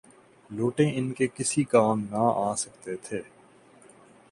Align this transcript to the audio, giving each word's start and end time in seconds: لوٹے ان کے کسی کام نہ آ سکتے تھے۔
لوٹے 0.49 0.85
ان 0.97 1.11
کے 1.13 1.27
کسی 1.35 1.63
کام 1.63 1.99
نہ 2.11 2.23
آ 2.45 2.53
سکتے 2.55 2.95
تھے۔ 2.95 3.21